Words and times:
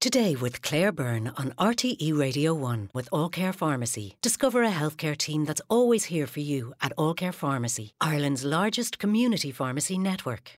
Today 0.00 0.36
with 0.36 0.62
Claire 0.62 0.92
Byrne 0.92 1.32
on 1.36 1.54
RTE 1.58 2.16
Radio 2.16 2.54
1 2.54 2.90
with 2.94 3.08
All 3.10 3.28
Care 3.28 3.52
Pharmacy. 3.52 4.14
Discover 4.22 4.62
a 4.62 4.70
healthcare 4.70 5.18
team 5.18 5.44
that's 5.44 5.60
always 5.68 6.04
here 6.04 6.28
for 6.28 6.38
you 6.38 6.72
at 6.80 6.92
All 6.96 7.14
Care 7.14 7.32
Pharmacy, 7.32 7.94
Ireland's 8.00 8.44
largest 8.44 9.00
community 9.00 9.50
pharmacy 9.50 9.98
network. 9.98 10.52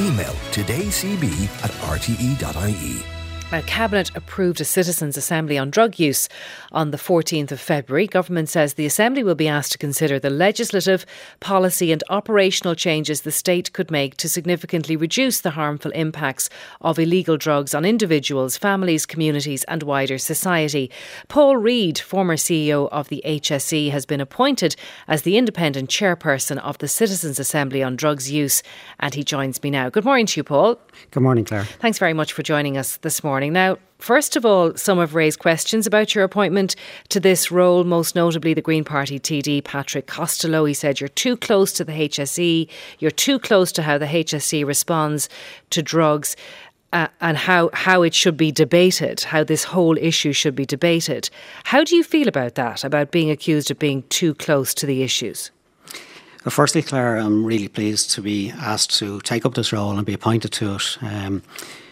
Email 0.00 0.34
todaycb 0.50 1.24
at 1.62 1.70
rte.ie. 1.70 3.17
A 3.50 3.62
Cabinet 3.62 4.14
approved 4.14 4.60
a 4.60 4.64
citizens' 4.64 5.16
assembly 5.16 5.56
on 5.56 5.70
drug 5.70 5.98
use 5.98 6.28
on 6.70 6.90
the 6.90 6.98
14th 6.98 7.50
of 7.50 7.58
February. 7.58 8.06
Government 8.06 8.50
says 8.50 8.74
the 8.74 8.84
assembly 8.84 9.24
will 9.24 9.34
be 9.34 9.48
asked 9.48 9.72
to 9.72 9.78
consider 9.78 10.18
the 10.18 10.28
legislative, 10.28 11.06
policy, 11.40 11.90
and 11.90 12.04
operational 12.10 12.74
changes 12.74 13.22
the 13.22 13.32
state 13.32 13.72
could 13.72 13.90
make 13.90 14.18
to 14.18 14.28
significantly 14.28 14.96
reduce 14.96 15.40
the 15.40 15.52
harmful 15.52 15.90
impacts 15.92 16.50
of 16.82 16.98
illegal 16.98 17.38
drugs 17.38 17.74
on 17.74 17.86
individuals, 17.86 18.58
families, 18.58 19.06
communities, 19.06 19.64
and 19.64 19.82
wider 19.82 20.18
society. 20.18 20.90
Paul 21.28 21.56
Reid, 21.56 21.98
former 21.98 22.36
CEO 22.36 22.90
of 22.92 23.08
the 23.08 23.22
HSE, 23.24 23.90
has 23.92 24.04
been 24.04 24.20
appointed 24.20 24.76
as 25.08 25.22
the 25.22 25.38
independent 25.38 25.88
chairperson 25.88 26.58
of 26.58 26.76
the 26.78 26.88
Citizens' 26.88 27.38
Assembly 27.38 27.82
on 27.82 27.96
Drugs 27.96 28.30
Use, 28.30 28.62
and 29.00 29.14
he 29.14 29.24
joins 29.24 29.62
me 29.62 29.70
now. 29.70 29.88
Good 29.88 30.04
morning 30.04 30.26
to 30.26 30.38
you, 30.38 30.44
Paul. 30.44 30.78
Good 31.12 31.22
morning, 31.22 31.46
Claire. 31.46 31.64
Thanks 31.64 31.98
very 31.98 32.12
much 32.12 32.34
for 32.34 32.42
joining 32.42 32.76
us 32.76 32.98
this 32.98 33.24
morning 33.24 33.37
morning. 33.38 33.52
Now, 33.52 33.78
First 34.00 34.36
of 34.36 34.46
all, 34.46 34.76
some 34.76 34.98
have 34.98 35.16
raised 35.16 35.40
questions 35.40 35.84
about 35.84 36.14
your 36.14 36.22
appointment 36.22 36.76
to 37.08 37.18
this 37.18 37.50
role, 37.50 37.82
most 37.82 38.14
notably 38.14 38.54
the 38.54 38.62
Green 38.62 38.84
Party 38.84 39.18
TD 39.18 39.64
Patrick 39.64 40.06
Costello. 40.06 40.64
He 40.66 40.72
said 40.72 41.00
you're 41.00 41.08
too 41.08 41.36
close 41.36 41.72
to 41.72 41.84
the 41.84 41.90
HSE, 41.92 42.68
you're 43.00 43.10
too 43.10 43.40
close 43.40 43.72
to 43.72 43.82
how 43.82 43.98
the 43.98 44.06
HSE 44.06 44.64
responds 44.64 45.28
to 45.70 45.82
drugs. 45.82 46.36
Uh, 46.92 47.08
and 47.20 47.36
how, 47.36 47.68
how 47.74 48.00
it 48.02 48.14
should 48.14 48.36
be 48.36 48.50
debated, 48.50 49.20
how 49.20 49.44
this 49.44 49.62
whole 49.62 49.98
issue 49.98 50.32
should 50.32 50.54
be 50.54 50.64
debated. 50.64 51.28
How 51.64 51.84
do 51.84 51.94
you 51.94 52.02
feel 52.02 52.28
about 52.28 52.54
that, 52.54 52.82
about 52.82 53.10
being 53.10 53.30
accused 53.30 53.70
of 53.70 53.78
being 53.78 54.04
too 54.08 54.32
close 54.34 54.72
to 54.74 54.86
the 54.86 55.02
issues? 55.02 55.50
Well, 56.44 56.50
firstly, 56.50 56.80
Claire, 56.80 57.16
I'm 57.16 57.44
really 57.44 57.68
pleased 57.68 58.10
to 58.12 58.22
be 58.22 58.52
asked 58.52 58.96
to 59.00 59.20
take 59.20 59.44
up 59.44 59.52
this 59.52 59.70
role 59.70 59.96
and 59.98 60.06
be 60.06 60.14
appointed 60.14 60.52
to 60.52 60.76
it. 60.76 60.98
Um, 61.02 61.42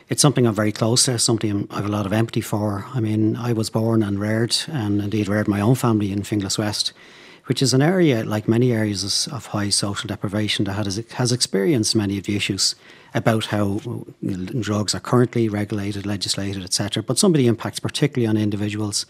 it's 0.08 0.22
something 0.22 0.46
I'm 0.46 0.54
very 0.54 0.72
close 0.72 1.04
to, 1.04 1.18
something 1.18 1.66
I 1.70 1.76
have 1.76 1.86
a 1.86 1.88
lot 1.88 2.06
of 2.06 2.12
empathy 2.12 2.40
for. 2.40 2.86
I 2.94 3.00
mean, 3.00 3.36
I 3.36 3.52
was 3.52 3.70
born 3.70 4.02
and 4.02 4.20
reared, 4.20 4.56
and 4.68 5.00
indeed 5.00 5.28
reared 5.28 5.48
my 5.48 5.60
own 5.60 5.74
family 5.74 6.12
in 6.12 6.22
Finglas 6.22 6.58
West, 6.58 6.92
which 7.46 7.62
is 7.62 7.74
an 7.74 7.82
area, 7.82 8.24
like 8.24 8.48
many 8.48 8.72
areas 8.72 9.26
of 9.28 9.46
high 9.46 9.70
social 9.70 10.08
deprivation, 10.08 10.64
that 10.66 10.74
has, 10.74 10.96
has 10.96 11.32
experienced 11.32 11.96
many 11.96 12.18
of 12.18 12.24
the 12.24 12.36
issues 12.36 12.74
about 13.14 13.46
how 13.46 13.80
drugs 14.60 14.94
are 14.94 15.00
currently 15.00 15.48
regulated, 15.48 16.06
legislated, 16.06 16.62
etc. 16.62 17.02
But 17.02 17.18
some 17.18 17.32
of 17.32 17.38
the 17.38 17.46
impacts, 17.46 17.80
particularly 17.80 18.28
on 18.28 18.36
individuals, 18.36 19.06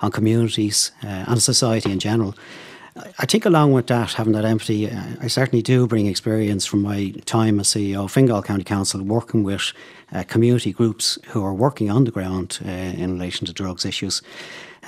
on 0.00 0.10
communities, 0.10 0.92
uh, 1.04 1.26
and 1.28 1.42
society 1.42 1.92
in 1.92 1.98
general. 1.98 2.34
I 2.96 3.26
think 3.26 3.44
along 3.44 3.72
with 3.72 3.86
that, 3.86 4.14
having 4.14 4.32
that 4.32 4.44
empathy, 4.44 4.90
uh, 4.90 5.02
I 5.20 5.28
certainly 5.28 5.62
do 5.62 5.86
bring 5.86 6.06
experience 6.06 6.66
from 6.66 6.82
my 6.82 7.10
time 7.24 7.60
as 7.60 7.68
CEO 7.68 8.04
of 8.04 8.12
Fingal 8.12 8.42
County 8.42 8.64
Council, 8.64 9.02
working 9.02 9.44
with 9.44 9.72
uh, 10.12 10.24
community 10.24 10.72
groups 10.72 11.16
who 11.28 11.44
are 11.44 11.54
working 11.54 11.90
on 11.90 12.04
the 12.04 12.10
ground 12.10 12.58
uh, 12.64 12.68
in 12.68 13.12
relation 13.12 13.46
to 13.46 13.52
drugs 13.52 13.84
issues. 13.84 14.22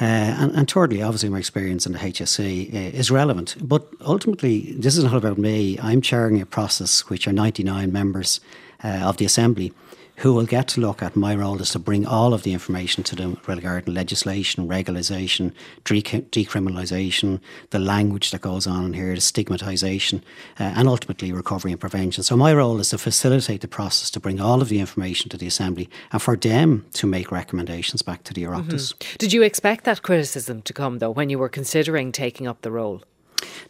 Uh, 0.01 0.05
and, 0.05 0.53
and, 0.57 0.71
thirdly, 0.71 1.03
obviously, 1.03 1.29
my 1.29 1.39
experience 1.39 1.87
in 1.87 1.93
the 1.93 1.99
HSE 1.99 2.75
uh, 2.75 2.97
is 2.97 3.11
relevant. 3.11 3.57
But 3.61 3.87
ultimately, 4.01 4.73
this 4.73 4.97
is 4.97 5.05
not 5.05 5.15
about 5.15 5.39
me. 5.39 5.79
I'm 5.81 6.01
chairing 6.01 6.41
a 6.41 6.47
process 6.47 7.09
which 7.09 7.29
are 7.29 7.33
99 7.33 7.93
members 7.93 8.41
uh, 8.83 8.89
of 8.89 9.19
the 9.19 9.27
Assembly 9.27 9.73
who 10.23 10.33
will 10.33 10.47
get 10.47 10.69
to 10.69 10.81
look 10.81 11.03
at 11.03 11.17
my 11.17 11.35
role 11.35 11.61
is 11.61 11.71
to 11.71 11.81
bring 11.81 12.07
all 12.07 12.33
of 12.33 12.45
the 12.45 12.53
information 12.53 13.03
to 13.03 13.17
them 13.17 13.37
regarding 13.49 13.93
legislation, 13.93 14.69
regularisation, 14.69 15.53
decriminalisation, 15.85 17.41
the 17.71 17.81
language 17.81 18.31
that 18.31 18.41
goes 18.41 18.65
on 18.65 18.85
in 18.85 18.93
here, 18.93 19.15
the 19.15 19.21
stigmatisation, 19.21 20.23
uh, 20.61 20.75
and 20.77 20.87
ultimately 20.87 21.33
recovery 21.33 21.73
and 21.73 21.81
prevention. 21.81 22.23
So 22.23 22.37
my 22.37 22.55
role 22.55 22.79
is 22.79 22.91
to 22.91 22.99
facilitate 22.99 23.63
the 23.63 23.69
process 23.69 24.11
to 24.11 24.21
bring 24.21 24.41
all 24.41 24.63
of 24.63 24.69
the 24.69 24.79
information 24.79 25.29
to 25.31 25.37
the 25.37 25.49
Assembly 25.49 25.91
and 26.13 26.23
for 26.23 26.37
them 26.37 26.87
to 26.95 27.07
make 27.09 27.33
recommendations 27.33 28.03
back 28.03 28.23
to 28.23 28.33
the 28.33 28.45
Oireachtas. 28.45 28.95
Mm-hmm. 28.95 29.17
Did 29.19 29.33
you 29.33 29.43
expect 29.43 29.83
that 29.85 30.03
criticism 30.03 30.63
to 30.63 30.73
come 30.73 31.01
though 31.01 31.11
when 31.11 31.31
you 31.31 31.39
were 31.39 31.49
considering 31.49 32.13
taking 32.13 32.47
up 32.47 32.63
the 32.63 32.71
role? 32.71 33.03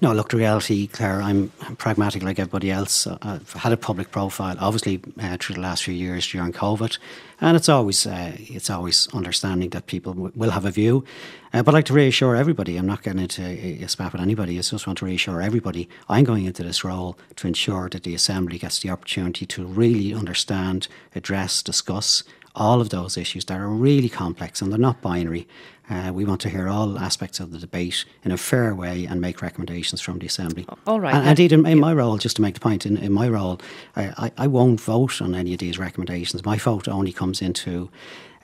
No, 0.01 0.13
look, 0.13 0.31
the 0.31 0.37
reality, 0.37 0.87
Claire, 0.87 1.23
I'm 1.23 1.51
pragmatic 1.79 2.23
like 2.23 2.39
everybody 2.39 2.71
else. 2.71 3.07
I've 3.07 3.53
had 3.53 3.73
a 3.73 3.77
public 3.77 4.11
profile, 4.11 4.57
obviously, 4.59 5.01
uh, 5.21 5.37
through 5.39 5.57
the 5.57 5.61
last 5.61 5.85
few 5.85 5.95
years 5.95 6.27
during 6.27 6.53
COVID, 6.53 6.99
and 7.41 7.57
it's 7.57 7.69
always 7.69 8.07
uh, 8.07 8.33
it's 8.39 8.71
always 8.71 9.09
understanding 9.15 9.71
that 9.71 9.87
people 9.87 10.15
w- 10.15 10.33
will 10.35 10.51
have 10.51 10.65
a 10.65 10.71
view. 10.71 11.05
Uh, 11.53 11.63
but 11.63 11.75
I'd 11.75 11.79
like 11.79 11.85
to 11.87 11.93
reassure 11.93 12.35
everybody, 12.35 12.77
I'm 12.77 12.87
not 12.87 13.03
getting 13.03 13.21
into 13.21 13.43
a, 13.43 13.83
a 13.83 13.89
spat 13.89 14.13
with 14.13 14.23
anybody. 14.23 14.59
I 14.59 14.63
just 14.63 14.87
want 14.87 14.99
to 14.99 15.05
reassure 15.05 15.43
everybody. 15.43 15.89
I'm 16.09 16.25
going 16.25 16.47
into 16.47 16.63
this 16.63 16.83
role 16.83 17.19
to 17.37 17.47
ensure 17.47 17.89
that 17.91 18.05
the 18.05 18.15
Assembly 18.15 18.59
gets 18.59 18.79
the 18.81 18.91
opportunity 18.91 19.45
to 19.47 19.65
really 19.65 20.15
understand, 20.15 20.89
address, 21.15 21.63
discuss 21.63 22.25
all 22.55 22.81
of 22.81 22.91
those 22.91 23.17
issues 23.17 23.47
that 23.47 23.59
are 23.59 23.69
really 23.69 24.09
complex 24.09 24.61
and 24.61 24.71
they're 24.71 24.79
not 24.79 25.01
binary. 25.01 25.49
Uh, 25.91 26.13
we 26.15 26.25
want 26.25 26.41
to 26.41 26.49
hear 26.49 26.69
all 26.69 26.99
aspects 26.99 27.41
of 27.41 27.51
the 27.51 27.59
debate 27.59 28.05
in 28.25 28.31
a 28.31 28.37
fair 28.37 28.75
way 28.75 29.05
and 29.05 29.21
make 29.21 29.43
recommendations 29.43 30.01
from 30.01 30.19
the 30.19 30.27
Assembly. 30.27 30.67
All 30.87 31.01
right. 31.01 31.15
And, 31.15 31.29
indeed, 31.29 31.53
in, 31.53 31.67
in, 31.67 31.81
my 31.81 31.93
role, 31.93 32.17
just 32.19 32.37
to 32.37 32.43
make 32.43 32.55
the 32.55 32.61
point, 32.61 32.87
in, 32.87 32.97
in 32.97 33.13
my 33.13 33.29
role, 33.29 33.61
I, 33.97 34.27
I, 34.27 34.33
I 34.39 34.47
won't 34.47 34.81
vote 34.81 35.21
on 35.21 35.35
any 35.35 35.53
of 35.53 35.59
these 35.59 35.79
recommendations. 35.79 36.45
My 36.45 36.57
vote 36.57 36.89
only 36.89 37.13
comes 37.13 37.43
into 37.43 37.91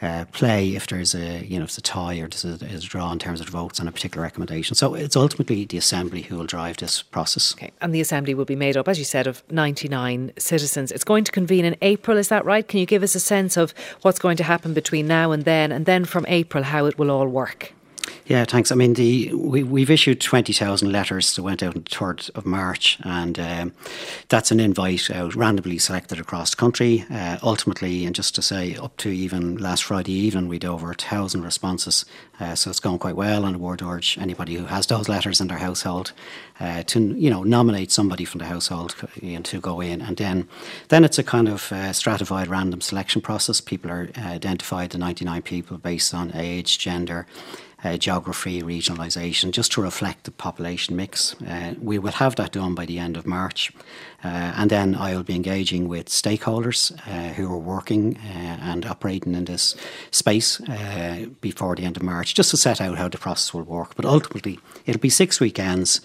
uh, 0.00 0.24
play 0.32 0.74
if 0.74 0.86
there's 0.86 1.14
a 1.14 1.44
you 1.44 1.58
know 1.58 1.64
if 1.64 1.70
it's 1.70 1.78
a 1.78 1.82
tie 1.82 2.18
or 2.18 2.28
there's 2.28 2.44
a, 2.44 2.56
there's 2.56 2.84
a 2.84 2.88
draw 2.88 3.10
in 3.12 3.18
terms 3.18 3.40
of 3.40 3.48
votes 3.48 3.80
on 3.80 3.88
a 3.88 3.92
particular 3.92 4.22
recommendation. 4.22 4.74
So 4.74 4.94
it's 4.94 5.16
ultimately 5.16 5.64
the 5.64 5.78
assembly 5.78 6.22
who 6.22 6.36
will 6.36 6.46
drive 6.46 6.76
this 6.78 7.02
process. 7.02 7.54
Okay, 7.54 7.72
and 7.80 7.94
the 7.94 8.00
assembly 8.00 8.34
will 8.34 8.44
be 8.44 8.56
made 8.56 8.76
up, 8.76 8.88
as 8.88 8.98
you 8.98 9.04
said, 9.04 9.26
of 9.26 9.42
99 9.50 10.32
citizens. 10.38 10.92
It's 10.92 11.04
going 11.04 11.24
to 11.24 11.32
convene 11.32 11.64
in 11.64 11.76
April. 11.82 12.16
Is 12.16 12.28
that 12.28 12.44
right? 12.44 12.66
Can 12.66 12.80
you 12.80 12.86
give 12.86 13.02
us 13.02 13.14
a 13.14 13.20
sense 13.20 13.56
of 13.56 13.74
what's 14.02 14.18
going 14.18 14.36
to 14.36 14.44
happen 14.44 14.74
between 14.74 15.06
now 15.06 15.32
and 15.32 15.44
then, 15.44 15.72
and 15.72 15.86
then 15.86 16.04
from 16.04 16.24
April 16.28 16.64
how 16.64 16.86
it 16.86 16.98
will 16.98 17.10
all 17.10 17.26
work? 17.26 17.72
Yeah, 18.28 18.44
thanks. 18.44 18.70
I 18.70 18.74
mean, 18.74 18.92
the 18.92 19.32
we, 19.32 19.62
we've 19.62 19.90
issued 19.90 20.20
20,000 20.20 20.92
letters 20.92 21.34
that 21.34 21.42
went 21.42 21.62
out 21.62 21.74
on 21.74 21.82
the 21.82 21.88
3rd 21.88 22.34
of 22.36 22.44
March, 22.44 22.98
and 23.02 23.38
um, 23.38 23.72
that's 24.28 24.50
an 24.50 24.60
invite 24.60 25.10
out 25.10 25.34
randomly 25.34 25.78
selected 25.78 26.20
across 26.20 26.50
the 26.50 26.56
country. 26.56 27.06
Uh, 27.10 27.38
ultimately, 27.42 28.04
and 28.04 28.14
just 28.14 28.34
to 28.34 28.42
say, 28.42 28.76
up 28.76 28.94
to 28.98 29.08
even 29.08 29.56
last 29.56 29.84
Friday 29.84 30.12
evening, 30.12 30.46
we'd 30.46 30.64
over 30.64 30.90
a 30.90 30.94
thousand 30.94 31.42
responses, 31.42 32.04
uh, 32.38 32.54
so 32.54 32.68
it's 32.68 32.80
going 32.80 32.98
quite 32.98 33.16
well. 33.16 33.46
And 33.46 33.56
I 33.56 33.58
would 33.58 33.80
urge 33.80 34.18
anybody 34.18 34.56
who 34.56 34.66
has 34.66 34.86
those 34.86 35.08
letters 35.08 35.40
in 35.40 35.48
their 35.48 35.58
household 35.58 36.12
uh, 36.60 36.82
to, 36.82 37.00
you 37.00 37.30
know, 37.30 37.42
nominate 37.44 37.90
somebody 37.90 38.26
from 38.26 38.40
the 38.40 38.46
household 38.46 38.94
and 39.22 39.44
to 39.46 39.58
go 39.58 39.80
in, 39.80 40.02
and 40.02 40.18
then 40.18 40.48
then 40.88 41.02
it's 41.02 41.18
a 41.18 41.24
kind 41.24 41.48
of 41.48 41.72
uh, 41.72 41.94
stratified 41.94 42.48
random 42.48 42.82
selection 42.82 43.22
process. 43.22 43.62
People 43.62 43.90
are 43.90 44.10
uh, 44.18 44.20
identified, 44.20 44.90
the 44.90 44.98
99 44.98 45.40
people, 45.40 45.78
based 45.78 46.12
on 46.12 46.30
age, 46.34 46.78
gender 46.78 47.26
uh, 47.84 47.96
geography, 47.96 48.60
regionalisation, 48.60 49.52
just 49.52 49.70
to 49.72 49.80
reflect 49.80 50.24
the 50.24 50.30
population 50.32 50.96
mix. 50.96 51.40
Uh, 51.42 51.74
we 51.80 51.98
will 51.98 52.12
have 52.12 52.34
that 52.36 52.52
done 52.52 52.74
by 52.74 52.84
the 52.84 52.98
end 52.98 53.16
of 53.16 53.26
March. 53.26 53.72
Uh, 54.24 54.52
and 54.56 54.68
then 54.68 54.96
I'll 54.96 55.22
be 55.22 55.36
engaging 55.36 55.86
with 55.86 56.08
stakeholders 56.08 56.92
uh, 57.06 57.34
who 57.34 57.52
are 57.52 57.58
working 57.58 58.16
uh, 58.16 58.58
and 58.60 58.84
operating 58.84 59.36
in 59.36 59.44
this 59.44 59.76
space 60.10 60.60
before 61.40 61.76
the 61.76 61.84
end 61.84 61.96
of 61.96 62.02
March, 62.02 62.34
just 62.34 62.50
to 62.50 62.56
set 62.56 62.80
out 62.80 62.98
how 62.98 63.06
the 63.06 63.16
process 63.16 63.54
will 63.54 63.62
work. 63.62 63.94
But 63.94 64.04
ultimately, 64.04 64.58
it'll 64.86 65.00
be 65.00 65.08
six 65.08 65.38
weekends 65.38 66.00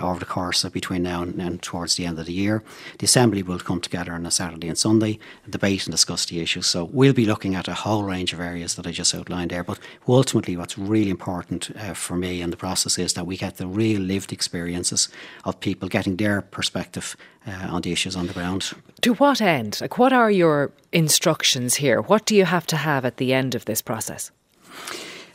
over 0.00 0.20
the 0.20 0.26
course 0.26 0.62
of 0.62 0.72
between 0.72 1.02
now 1.02 1.22
and, 1.22 1.40
and, 1.40 1.60
towards 1.60 1.96
the 1.96 2.06
end 2.06 2.18
of 2.18 2.26
the 2.26 2.32
year. 2.32 2.62
The 2.98 3.04
Assembly 3.04 3.42
will 3.42 3.58
come 3.58 3.80
together 3.80 4.12
on 4.12 4.24
a 4.26 4.30
Saturday 4.30 4.68
and 4.68 4.78
Sunday, 4.78 5.18
debate 5.50 5.86
and 5.86 5.92
discuss 5.92 6.24
the 6.26 6.40
issues. 6.40 6.66
So 6.66 6.84
we'll 6.84 7.12
be 7.12 7.26
looking 7.26 7.56
at 7.56 7.68
a 7.68 7.74
whole 7.74 8.04
range 8.04 8.32
of 8.32 8.40
areas 8.40 8.76
that 8.76 8.86
I 8.86 8.92
just 8.92 9.14
outlined 9.14 9.50
there. 9.50 9.64
But 9.64 9.80
ultimately, 10.08 10.56
what's 10.56 10.78
really 10.78 11.10
important 11.16 11.70
uh, 11.70 11.94
for 11.94 12.16
me 12.16 12.42
in 12.42 12.50
the 12.50 12.56
process 12.56 12.98
is 12.98 13.12
that 13.12 13.26
we 13.26 13.36
get 13.36 13.56
the 13.56 13.66
real 13.66 14.00
lived 14.00 14.32
experiences 14.32 15.08
of 15.44 15.58
people 15.60 15.88
getting 15.88 16.16
their 16.16 16.42
perspective 16.42 17.16
uh, 17.46 17.74
on 17.74 17.82
the 17.82 17.90
issues 17.90 18.16
on 18.16 18.26
the 18.26 18.32
ground. 18.32 18.62
To 19.00 19.14
what 19.14 19.40
end? 19.40 19.80
Like, 19.80 19.98
what 19.98 20.12
are 20.12 20.30
your 20.30 20.70
instructions 20.92 21.76
here? 21.76 22.00
What 22.00 22.26
do 22.26 22.34
you 22.34 22.44
have 22.44 22.66
to 22.66 22.76
have 22.76 23.06
at 23.06 23.16
the 23.16 23.32
end 23.32 23.54
of 23.54 23.64
this 23.64 23.82
process? 23.82 24.30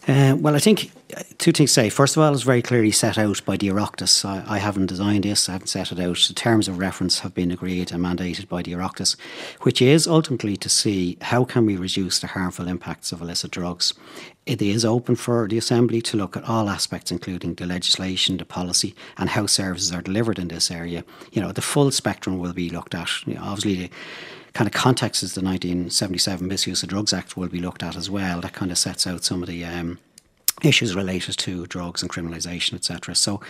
Uh, 0.07 0.35
well, 0.39 0.55
I 0.55 0.59
think 0.59 0.91
two 1.37 1.51
things 1.51 1.71
to 1.71 1.81
say. 1.81 1.89
First 1.89 2.17
of 2.17 2.23
all, 2.23 2.33
it's 2.33 2.41
very 2.41 2.63
clearly 2.63 2.89
set 2.89 3.19
out 3.19 3.45
by 3.45 3.55
the 3.55 3.67
Oireachtas. 3.67 4.25
I, 4.25 4.43
I, 4.55 4.57
haven't 4.57 4.87
designed 4.87 5.25
this, 5.25 5.47
I 5.47 5.53
haven't 5.53 5.67
set 5.67 5.91
it 5.91 5.99
out. 5.99 6.17
The 6.27 6.33
terms 6.33 6.67
of 6.67 6.79
reference 6.79 7.19
have 7.19 7.35
been 7.35 7.51
agreed 7.51 7.91
and 7.91 8.03
mandated 8.03 8.47
by 8.47 8.63
the 8.63 8.71
Oireachtas, 8.71 9.15
which 9.61 9.79
is 9.79 10.07
ultimately 10.07 10.57
to 10.57 10.69
see 10.69 11.17
how 11.21 11.43
can 11.45 11.67
we 11.67 11.75
reduce 11.75 12.19
the 12.19 12.27
harmful 12.27 12.67
impacts 12.67 13.11
of 13.11 13.21
illicit 13.21 13.51
drugs. 13.51 13.93
It 14.47 14.59
is 14.59 14.83
open 14.83 15.15
for 15.15 15.47
the 15.47 15.59
Assembly 15.59 16.01
to 16.01 16.17
look 16.17 16.35
at 16.35 16.49
all 16.49 16.67
aspects, 16.67 17.11
including 17.11 17.53
the 17.53 17.67
legislation, 17.67 18.37
the 18.37 18.45
policy, 18.45 18.95
and 19.17 19.29
how 19.29 19.45
services 19.45 19.91
are 19.91 20.01
delivered 20.01 20.39
in 20.39 20.47
this 20.47 20.71
area. 20.71 21.03
You 21.31 21.43
know, 21.43 21.51
the 21.51 21.61
full 21.61 21.91
spectrum 21.91 22.39
will 22.39 22.53
be 22.53 22.71
looked 22.71 22.95
at. 22.95 23.09
You 23.27 23.35
know, 23.35 23.43
obviously, 23.43 23.75
the, 23.75 23.89
kind 24.53 24.67
of 24.67 24.73
context 24.73 25.23
is 25.23 25.33
the 25.33 25.41
1977 25.41 26.47
Misuse 26.47 26.83
of 26.83 26.89
Drugs 26.89 27.13
Act 27.13 27.37
will 27.37 27.47
be 27.47 27.59
looked 27.59 27.83
at 27.83 27.95
as 27.95 28.09
well. 28.09 28.41
That 28.41 28.53
kind 28.53 28.71
of 28.71 28.77
sets 28.77 29.07
out 29.07 29.23
some 29.23 29.41
of 29.41 29.47
the 29.47 29.63
um, 29.65 29.99
issues 30.61 30.95
related 30.95 31.37
to 31.37 31.65
drugs 31.67 32.01
and 32.01 32.11
criminalisation, 32.11 32.73
etc. 32.73 33.15
So, 33.15 33.41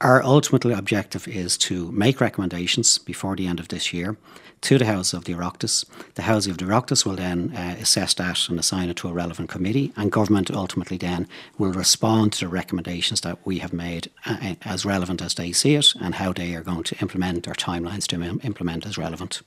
our 0.00 0.22
ultimate 0.22 0.64
objective 0.64 1.26
is 1.28 1.56
to 1.58 1.90
make 1.92 2.20
recommendations 2.20 2.98
before 2.98 3.36
the 3.36 3.46
end 3.46 3.60
of 3.60 3.68
this 3.68 3.92
year 3.92 4.16
to 4.62 4.78
the 4.78 4.86
House 4.86 5.12
of 5.12 5.24
the 5.24 5.34
Oireachtas. 5.34 5.84
The 6.14 6.22
House 6.22 6.46
of 6.46 6.56
the 6.56 6.64
Oireachtas 6.64 7.04
will 7.04 7.16
then 7.16 7.52
uh, 7.54 7.76
assess 7.80 8.14
that 8.14 8.48
and 8.48 8.58
assign 8.58 8.88
it 8.88 8.96
to 8.98 9.08
a 9.08 9.12
relevant 9.12 9.50
committee, 9.50 9.92
and 9.96 10.10
government 10.10 10.50
ultimately 10.50 10.96
then 10.96 11.28
will 11.58 11.72
respond 11.72 12.32
to 12.34 12.40
the 12.44 12.48
recommendations 12.48 13.20
that 13.22 13.44
we 13.44 13.58
have 13.58 13.72
made 13.72 14.08
uh, 14.24 14.54
as 14.62 14.84
relevant 14.84 15.20
as 15.20 15.34
they 15.34 15.52
see 15.52 15.74
it 15.74 15.92
and 16.00 16.14
how 16.14 16.32
they 16.32 16.54
are 16.54 16.62
going 16.62 16.84
to 16.84 16.96
implement 17.00 17.44
their 17.44 17.54
timelines 17.54 18.06
to 18.06 18.22
Im- 18.22 18.40
implement 18.44 18.86
as 18.86 18.96
relevant. 18.96 19.42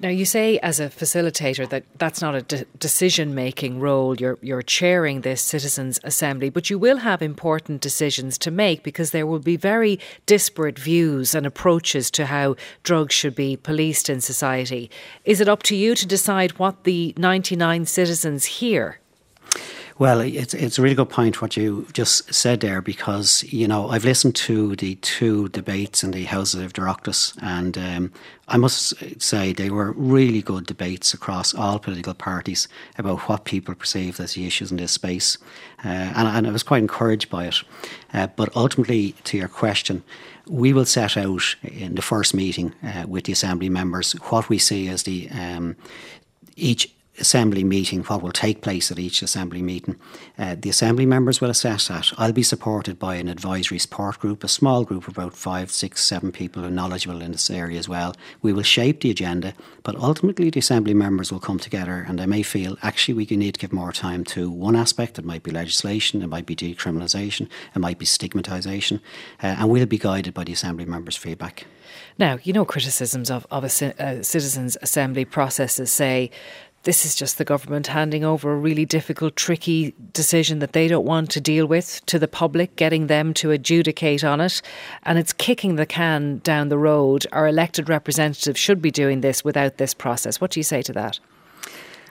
Now, 0.00 0.10
you 0.10 0.26
say 0.26 0.58
as 0.58 0.78
a 0.80 0.88
facilitator 0.88 1.68
that 1.70 1.84
that's 1.98 2.20
not 2.20 2.34
a 2.34 2.42
de- 2.42 2.66
decision 2.78 3.34
making 3.34 3.80
role. 3.80 4.16
You're, 4.16 4.38
you're 4.42 4.62
chairing 4.62 5.22
this 5.22 5.40
citizens' 5.40 5.98
assembly, 6.04 6.47
but 6.50 6.70
you 6.70 6.78
will 6.78 6.98
have 6.98 7.22
important 7.22 7.80
decisions 7.80 8.38
to 8.38 8.50
make 8.50 8.82
because 8.82 9.10
there 9.10 9.26
will 9.26 9.38
be 9.38 9.56
very 9.56 9.98
disparate 10.26 10.78
views 10.78 11.34
and 11.34 11.46
approaches 11.46 12.10
to 12.12 12.26
how 12.26 12.56
drugs 12.82 13.14
should 13.14 13.34
be 13.34 13.56
policed 13.56 14.08
in 14.08 14.20
society. 14.20 14.90
Is 15.24 15.40
it 15.40 15.48
up 15.48 15.62
to 15.64 15.76
you 15.76 15.94
to 15.94 16.06
decide 16.06 16.58
what 16.58 16.84
the 16.84 17.14
99 17.16 17.86
citizens 17.86 18.44
hear? 18.44 19.00
Well, 19.98 20.20
it's 20.20 20.54
it's 20.54 20.78
a 20.78 20.82
really 20.82 20.94
good 20.94 21.08
point 21.08 21.42
what 21.42 21.56
you 21.56 21.84
just 21.92 22.32
said 22.32 22.60
there 22.60 22.80
because 22.80 23.42
you 23.52 23.66
know 23.66 23.88
I've 23.88 24.04
listened 24.04 24.36
to 24.36 24.76
the 24.76 24.94
two 24.96 25.48
debates 25.48 26.04
in 26.04 26.12
the 26.12 26.22
Houses 26.22 26.62
of 26.62 26.72
Oireachtas 26.74 27.36
and 27.42 27.76
um, 27.76 28.12
I 28.46 28.58
must 28.58 28.94
say 29.20 29.52
they 29.52 29.70
were 29.70 29.90
really 29.92 30.40
good 30.40 30.66
debates 30.66 31.12
across 31.14 31.52
all 31.52 31.80
political 31.80 32.14
parties 32.14 32.68
about 32.96 33.28
what 33.28 33.44
people 33.44 33.74
perceive 33.74 34.20
as 34.20 34.34
the 34.34 34.46
issues 34.46 34.70
in 34.70 34.76
this 34.76 34.92
space, 34.92 35.36
uh, 35.84 35.88
and, 35.88 36.28
and, 36.28 36.46
I 36.46 36.50
was 36.52 36.62
quite 36.62 36.82
encouraged 36.82 37.28
by 37.28 37.46
it. 37.46 37.56
Uh, 38.14 38.28
but 38.28 38.54
ultimately, 38.54 39.16
to 39.24 39.36
your 39.36 39.48
question, 39.48 40.04
we 40.46 40.72
will 40.72 40.86
set 40.86 41.16
out 41.16 41.56
in 41.62 41.96
the 41.96 42.02
first 42.02 42.34
meeting 42.34 42.72
uh, 42.84 43.04
with 43.08 43.24
the 43.24 43.32
assembly 43.32 43.68
members 43.68 44.12
what 44.30 44.48
we 44.48 44.58
see 44.58 44.86
as 44.86 45.02
the 45.02 45.28
um, 45.30 45.74
each 46.54 46.94
assembly 47.20 47.64
meeting, 47.64 48.02
what 48.04 48.22
will 48.22 48.32
take 48.32 48.62
place 48.62 48.90
at 48.90 48.98
each 48.98 49.22
assembly 49.22 49.62
meeting. 49.62 49.96
Uh, 50.38 50.56
the 50.58 50.70
assembly 50.70 51.06
members 51.06 51.40
will 51.40 51.50
assess 51.50 51.88
that. 51.88 52.12
I'll 52.18 52.32
be 52.32 52.42
supported 52.42 52.98
by 52.98 53.16
an 53.16 53.28
advisory 53.28 53.78
support 53.78 54.18
group, 54.18 54.44
a 54.44 54.48
small 54.48 54.84
group 54.84 55.08
of 55.08 55.16
about 55.16 55.34
five, 55.34 55.70
six, 55.70 56.04
seven 56.04 56.32
people 56.32 56.62
who 56.62 56.68
are 56.68 56.72
knowledgeable 56.72 57.22
in 57.22 57.32
this 57.32 57.50
area 57.50 57.78
as 57.78 57.88
well. 57.88 58.14
We 58.42 58.52
will 58.52 58.62
shape 58.62 59.00
the 59.00 59.10
agenda, 59.10 59.54
but 59.82 59.96
ultimately 59.96 60.50
the 60.50 60.60
assembly 60.60 60.94
members 60.94 61.32
will 61.32 61.40
come 61.40 61.58
together 61.58 62.04
and 62.06 62.18
they 62.18 62.26
may 62.26 62.42
feel 62.42 62.76
actually 62.82 63.14
we 63.14 63.26
need 63.36 63.54
to 63.54 63.60
give 63.60 63.72
more 63.72 63.92
time 63.92 64.24
to 64.24 64.50
one 64.50 64.76
aspect. 64.76 65.18
It 65.18 65.24
might 65.24 65.42
be 65.42 65.50
legislation, 65.50 66.22
it 66.22 66.28
might 66.28 66.46
be 66.46 66.56
decriminalisation, 66.56 67.48
it 67.74 67.78
might 67.78 67.98
be 67.98 68.06
stigmatisation, 68.06 69.00
uh, 69.42 69.56
and 69.58 69.68
we'll 69.68 69.86
be 69.86 69.98
guided 69.98 70.34
by 70.34 70.44
the 70.44 70.52
assembly 70.52 70.84
members' 70.84 71.16
feedback. 71.16 71.66
Now, 72.18 72.38
you 72.42 72.52
know, 72.52 72.64
criticisms 72.64 73.30
of, 73.30 73.46
of 73.50 73.64
a, 73.64 73.94
a 73.98 74.24
citizens' 74.24 74.76
assembly 74.82 75.24
processes 75.24 75.92
say 75.92 76.30
this 76.88 77.04
is 77.04 77.14
just 77.14 77.36
the 77.36 77.44
government 77.44 77.86
handing 77.88 78.24
over 78.24 78.50
a 78.50 78.56
really 78.56 78.86
difficult, 78.86 79.36
tricky 79.36 79.94
decision 80.14 80.58
that 80.60 80.72
they 80.72 80.88
don't 80.88 81.04
want 81.04 81.30
to 81.30 81.38
deal 81.38 81.66
with 81.66 82.00
to 82.06 82.18
the 82.18 82.26
public, 82.26 82.76
getting 82.76 83.08
them 83.08 83.34
to 83.34 83.50
adjudicate 83.50 84.24
on 84.24 84.40
it. 84.40 84.62
And 85.02 85.18
it's 85.18 85.34
kicking 85.34 85.76
the 85.76 85.84
can 85.84 86.38
down 86.38 86.70
the 86.70 86.78
road. 86.78 87.26
Our 87.30 87.46
elected 87.46 87.90
representatives 87.90 88.58
should 88.58 88.80
be 88.80 88.90
doing 88.90 89.20
this 89.20 89.44
without 89.44 89.76
this 89.76 89.92
process. 89.92 90.40
What 90.40 90.50
do 90.50 90.60
you 90.60 90.64
say 90.64 90.80
to 90.80 90.94
that? 90.94 91.20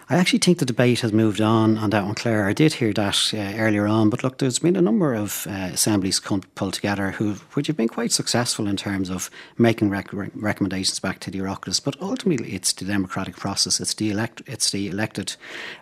I 0.10 0.16
actually 0.16 0.40
think 0.40 0.60
the 0.60 0.66
debate 0.66 1.02
has 1.02 1.12
moved 1.12 1.42
on 1.42 1.78
on 1.78 1.90
that 1.90 2.06
one, 2.06 2.16
Claire. 2.16 2.48
I 2.48 2.54
did 2.54 2.76
hear 2.76 2.94
that 2.94 3.34
uh, 3.34 3.38
earlier 3.58 3.86
on, 3.88 4.10
but 4.10 4.24
look, 4.24 4.38
there's 4.38 4.60
been 4.60 4.78
a 4.78 4.82
number 4.82 5.14
of 5.14 5.46
uh, 5.50 5.72
assemblies 5.74 6.22
pulled 6.22 6.76
together 6.76 7.12
who, 7.12 7.34
which 7.56 7.68
have 7.68 7.76
been 7.76 7.90
quite 7.90 8.14
successful 8.14 8.68
in 8.70 8.78
terms 8.78 9.10
of 9.10 9.30
making 9.58 9.90
rec- 9.90 10.14
recommendations 10.34 11.02
back 11.02 11.20
to 11.20 11.30
the 11.30 11.40
Oireachtas. 11.40 11.84
But 11.84 12.02
ultimately, 12.02 12.54
it's 12.54 12.72
the 12.72 12.86
democratic 12.86 13.36
process. 13.36 13.82
It's 13.82 13.96
the 13.96 14.10
elect, 14.10 14.42
it's 14.48 14.72
the 14.72 14.88
elected 14.88 15.36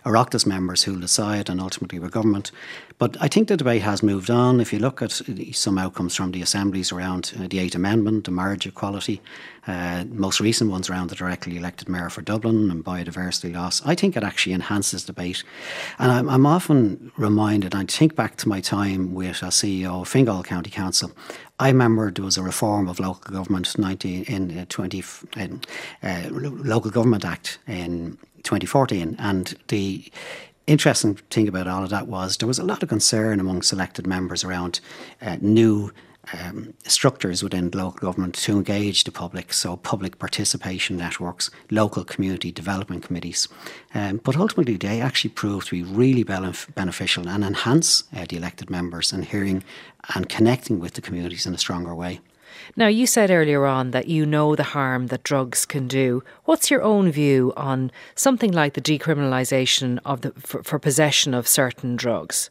Oireachtas 0.04 0.44
members 0.44 0.82
who 0.82 1.00
decide, 1.00 1.48
and 1.48 1.60
ultimately, 1.60 2.00
we're 2.00 2.08
government. 2.08 2.50
But 2.98 3.16
I 3.20 3.28
think 3.28 3.48
the 3.48 3.58
debate 3.58 3.82
has 3.82 4.02
moved 4.02 4.30
on. 4.30 4.58
If 4.58 4.72
you 4.72 4.78
look 4.78 5.02
at 5.02 5.20
some 5.52 5.76
outcomes 5.76 6.16
from 6.16 6.32
the 6.32 6.40
assemblies 6.40 6.92
around 6.92 7.32
uh, 7.38 7.46
the 7.46 7.58
Eighth 7.58 7.74
Amendment, 7.74 8.24
the 8.24 8.30
marriage 8.30 8.66
equality, 8.66 9.20
uh, 9.66 10.04
most 10.08 10.40
recent 10.40 10.70
ones 10.70 10.88
around 10.88 11.10
the 11.10 11.14
directly 11.14 11.58
elected 11.58 11.90
mayor 11.90 12.08
for 12.08 12.22
Dublin 12.22 12.70
and 12.70 12.82
biodiversity 12.82 13.54
loss, 13.54 13.84
I 13.84 13.94
think 13.94 14.16
it 14.16 14.24
actually 14.24 14.54
enhances 14.54 15.04
debate. 15.04 15.44
And 15.98 16.10
I'm, 16.10 16.28
I'm 16.30 16.46
often 16.46 17.12
reminded, 17.18 17.74
I 17.74 17.84
think 17.84 18.16
back 18.16 18.36
to 18.36 18.48
my 18.48 18.60
time 18.62 19.12
with 19.12 19.42
a 19.42 19.46
CEO 19.48 20.00
of 20.00 20.08
Fingal 20.08 20.42
County 20.42 20.70
Council, 20.70 21.12
I 21.58 21.68
remember 21.68 22.10
there 22.10 22.24
was 22.24 22.38
a 22.38 22.42
reform 22.42 22.88
of 22.88 22.98
local 22.98 23.30
government 23.30 23.78
19, 23.78 24.24
in 24.24 24.58
uh, 24.58 24.64
20 24.70 25.04
in, 25.36 25.60
uh, 26.02 26.28
local 26.30 26.90
government 26.90 27.26
act 27.26 27.58
in 27.66 28.16
2014, 28.42 29.16
and 29.18 29.54
the 29.68 30.10
interesting 30.66 31.14
thing 31.30 31.48
about 31.48 31.66
all 31.66 31.84
of 31.84 31.90
that 31.90 32.08
was 32.08 32.36
there 32.36 32.48
was 32.48 32.58
a 32.58 32.64
lot 32.64 32.82
of 32.82 32.88
concern 32.88 33.40
among 33.40 33.62
selected 33.62 34.06
members 34.06 34.44
around 34.44 34.80
uh, 35.22 35.36
new 35.40 35.92
um, 36.32 36.74
structures 36.84 37.42
within 37.42 37.70
local 37.70 38.00
government 38.00 38.34
to 38.34 38.52
engage 38.52 39.04
the 39.04 39.12
public, 39.12 39.52
so 39.52 39.76
public 39.76 40.18
participation 40.18 40.96
networks, 40.96 41.50
local 41.70 42.04
community 42.04 42.50
development 42.50 43.04
committees. 43.04 43.48
Um, 43.94 44.20
but 44.24 44.36
ultimately, 44.36 44.76
they 44.76 45.00
actually 45.00 45.30
proved 45.30 45.68
to 45.68 45.76
be 45.76 45.82
really 45.82 46.24
beneficial 46.24 47.28
and 47.28 47.44
enhance 47.44 48.04
uh, 48.14 48.26
the 48.28 48.36
elected 48.36 48.70
members 48.70 49.12
and 49.12 49.24
hearing 49.24 49.62
and 50.14 50.28
connecting 50.28 50.80
with 50.80 50.94
the 50.94 51.00
communities 51.00 51.46
in 51.46 51.54
a 51.54 51.58
stronger 51.58 51.94
way. 51.94 52.20
Now, 52.76 52.88
you 52.88 53.06
said 53.06 53.30
earlier 53.30 53.66
on 53.66 53.90
that 53.92 54.08
you 54.08 54.26
know 54.26 54.54
the 54.54 54.62
harm 54.62 55.08
that 55.08 55.22
drugs 55.22 55.64
can 55.64 55.88
do. 55.88 56.22
What's 56.44 56.70
your 56.70 56.82
own 56.82 57.10
view 57.10 57.52
on 57.56 57.90
something 58.14 58.52
like 58.52 58.74
the 58.74 58.80
decriminalisation 58.80 59.98
of 60.04 60.20
the 60.20 60.32
for, 60.32 60.62
for 60.62 60.78
possession 60.78 61.34
of 61.34 61.48
certain 61.48 61.96
drugs? 61.96 62.50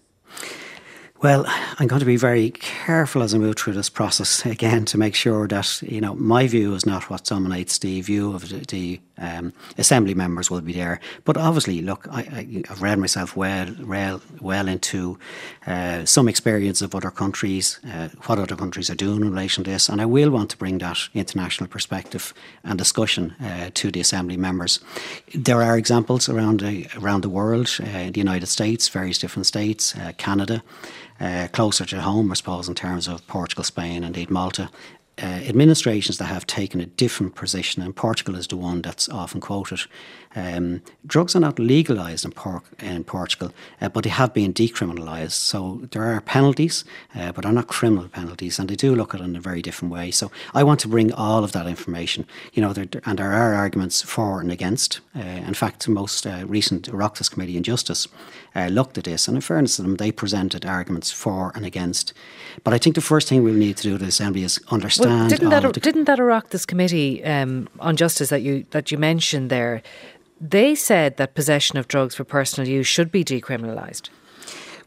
Well, 1.24 1.46
I'm 1.48 1.88
going 1.88 2.02
to 2.02 2.06
be 2.06 2.18
very 2.18 2.52
careful 2.52 3.24
as 3.24 3.34
I 3.34 3.38
move 3.38 3.56
through 3.56 3.74
this 3.74 3.90
process 3.90 4.46
again 4.46 4.84
to 4.86 4.98
make 4.98 5.16
sure 5.16 5.48
that 5.48 5.82
you 5.82 6.02
know 6.02 6.14
my 6.16 6.46
view 6.46 6.76
is 6.76 6.86
not 6.86 7.10
what 7.10 7.24
dominates 7.24 7.78
the 7.78 8.02
view 8.02 8.34
of 8.34 8.50
the, 8.50 8.58
the 8.68 9.00
um, 9.18 9.54
assembly 9.78 10.14
members 10.14 10.52
will 10.52 10.60
be 10.60 10.74
there. 10.74 11.00
But 11.24 11.38
obviously, 11.38 11.82
look, 11.82 12.06
I, 12.12 12.64
have 12.68 12.82
read 12.82 13.00
myself 13.00 13.38
well, 13.38 13.74
well, 13.86 14.22
well 14.42 14.68
into 14.68 15.18
uh, 15.66 16.04
some 16.04 16.28
experience 16.28 16.82
of 16.82 16.94
other 16.94 17.12
countries, 17.12 17.80
uh, 17.88 18.10
what 18.26 18.38
other 18.38 18.58
countries 18.58 18.90
are 18.90 18.96
doing 18.96 19.22
in 19.22 19.30
relation 19.30 19.64
to 19.64 19.72
this, 19.72 19.88
and 19.88 20.02
I 20.02 20.06
will 20.06 20.32
want 20.32 20.50
to 20.50 20.58
bring 20.58 20.80
that 20.80 21.00
international 21.14 21.70
perspective 21.70 22.34
and 22.66 22.78
discussion 22.78 23.32
uh, 23.42 23.70
to 23.74 23.90
the 23.90 24.02
assembly 24.02 24.36
members. 24.36 24.82
There 25.34 25.64
are 25.64 25.78
examples 25.78 26.28
around 26.28 26.60
the, 26.60 26.88
around 27.02 27.22
the 27.22 27.30
world, 27.30 27.74
uh, 27.80 28.12
the 28.12 28.20
United 28.20 28.48
States, 28.48 28.90
various 28.90 29.18
different 29.18 29.46
states, 29.46 29.96
uh, 29.96 30.12
Canada 30.18 30.62
uh, 31.20 31.48
closer 31.52 31.86
to 31.86 32.02
home, 32.02 32.32
I 32.32 32.36
suppose, 32.36 32.68
in 32.68 32.76
terms 32.76 33.08
of 33.08 33.26
Portugal, 33.28 33.64
Spain, 33.64 34.04
indeed 34.04 34.30
Malta, 34.30 34.70
uh, 35.22 35.26
administrations 35.26 36.18
that 36.18 36.26
have 36.26 36.46
taken 36.46 36.82
a 36.82 36.86
different 36.86 37.36
position, 37.36 37.82
and 37.82 37.96
Portugal 37.96 38.36
is 38.36 38.48
the 38.48 38.58
one 38.58 38.82
that's 38.82 39.08
often 39.10 39.40
quoted. 39.40 39.82
Um, 40.36 40.82
drugs 41.06 41.36
are 41.36 41.40
not 41.40 41.58
legalised 41.58 42.26
in, 42.26 42.32
por- 42.32 42.64
in 42.80 43.06
Portugal, 43.06 43.54
uh, 43.80 43.88
but 43.88 44.04
they 44.04 44.10
have 44.10 44.34
been 44.34 44.54
decriminalised. 44.54 45.32
So 45.32 45.82
there 45.92 46.04
are 46.04 46.20
penalties, 46.20 46.84
uh, 47.16 47.32
but 47.32 47.44
they're 47.44 47.54
not 47.54 47.68
criminal 47.68 48.10
penalties, 48.10 48.60
and 48.60 48.70
they 48.70 48.76
do 48.76 48.94
look 48.94 49.16
at 49.16 49.22
it 49.22 49.24
in 49.24 49.36
a 49.38 49.40
very 49.40 49.62
different 49.62 49.94
way. 49.94 50.12
So 50.12 50.32
I 50.54 50.64
want 50.64 50.82
to 50.82 50.90
bring 50.90 51.14
all 51.14 51.44
of 51.46 51.54
that 51.54 51.68
information, 51.68 52.26
you 52.52 52.62
know, 52.62 52.74
there, 52.74 52.88
and 53.06 53.18
there 53.18 53.32
are 53.32 53.54
arguments 53.54 54.02
for 54.02 54.42
and 54.42 54.52
against. 54.52 55.00
Uh, 55.16 55.22
in 55.22 55.54
fact, 55.54 55.86
the 55.86 55.92
most 55.92 56.28
uh, 56.28 56.44
recent 56.46 56.92
Oireachtas 56.92 57.32
Committee 57.32 57.56
on 57.56 57.64
Justice 57.64 58.10
uh, 58.56 58.68
looked 58.68 58.98
at 58.98 59.06
this, 59.06 59.30
and 59.30 59.38
in 59.38 59.42
fairness 59.42 59.78
to 59.78 59.84
them, 59.84 59.96
they 59.96 60.12
presented 60.12 60.66
arguments 60.66 61.12
for 61.12 61.54
and 61.56 61.66
against. 61.66 62.14
But 62.64 62.74
I 62.74 62.78
think 62.78 62.96
the 62.96 63.02
first 63.02 63.30
thing 63.30 63.44
we'll 63.44 63.54
need 63.54 63.78
to 63.78 63.84
do 63.84 63.94
at 63.96 64.02
the 64.02 64.08
Assembly 64.08 64.44
is 64.44 64.60
understand 64.70 65.05
well, 65.05 65.05
didn't 65.28 65.50
that 65.50 65.74
didn't 65.82 66.06
that 66.06 66.20
Oireachtas 66.20 66.66
committee 66.68 67.24
um, 67.24 67.68
on 67.80 67.96
justice 67.96 68.30
that 68.30 68.42
you 68.42 68.66
that 68.72 68.92
you 68.92 68.98
mentioned 68.98 69.50
there? 69.50 69.82
They 70.42 70.76
said 70.76 71.18
that 71.18 71.34
possession 71.34 71.78
of 71.78 71.88
drugs 71.88 72.16
for 72.16 72.24
personal 72.24 72.70
use 72.70 72.88
should 72.88 73.12
be 73.12 73.24
decriminalised. 73.24 74.10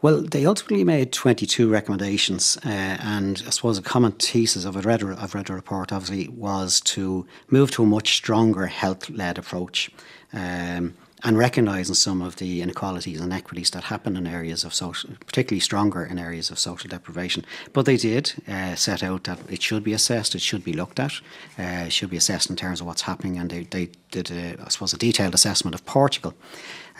Well, 0.01 0.23
they 0.23 0.47
ultimately 0.47 0.85
made 0.85 1.13
22 1.13 1.69
recommendations, 1.69 2.57
uh, 2.65 2.69
and 2.69 3.43
I 3.45 3.51
suppose 3.51 3.79
a 3.79 3.83
common 3.83 4.13
thesis 4.13 4.65
of 4.65 4.77
I've 4.77 4.87
read, 4.87 5.03
I've 5.03 5.35
read 5.35 5.47
the 5.47 5.55
report 5.55 5.93
obviously 5.93 6.29
was 6.29 6.81
to 6.83 7.27
move 7.49 7.73
to 7.73 7.83
a 7.83 7.87
much 7.87 8.15
stronger 8.15 8.67
health 8.67 9.11
led 9.11 9.39
approach. 9.39 9.91
Um, 10.33 10.95
and 11.25 11.37
recognising 11.37 11.95
some 11.95 12.23
of 12.23 12.37
the 12.37 12.63
inequalities 12.63 13.21
and 13.21 13.33
inequities 13.33 13.71
that 13.71 13.85
happen 13.85 14.17
in 14.17 14.27
areas 14.27 14.65
of 14.65 14.73
social, 14.73 15.11
particularly 15.27 15.61
stronger 15.61 16.05
in 16.05 16.19
areas 16.19 16.51
of 16.51 16.59
social 16.59 16.89
deprivation. 16.89 17.45
But 17.73 17.87
they 17.87 17.97
did 17.97 18.33
uh, 18.47 18.77
set 18.77 19.03
out 19.03 19.25
that 19.25 19.39
it 19.51 19.63
should 19.63 19.83
be 19.83 19.93
assessed, 19.93 20.35
it 20.35 20.41
should 20.41 20.65
be 20.65 20.73
looked 20.73 21.01
at, 21.01 21.13
uh, 21.59 21.87
it 21.87 21.93
should 21.93 22.11
be 22.11 22.17
assessed 22.17 22.51
in 22.51 22.57
terms 22.57 22.81
of 22.81 22.87
what's 22.87 23.03
happening, 23.03 23.37
and 23.39 23.51
they, 23.51 23.65
they 23.65 23.91
did, 24.11 24.31
uh, 24.31 24.63
I 24.65 24.69
suppose, 24.69 24.93
a 24.93 24.99
detailed 24.99 25.35
assessment 25.35 25.75
of 25.75 25.85
Portugal. 25.85 26.35